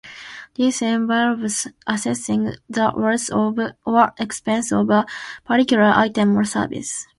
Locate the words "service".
6.43-7.05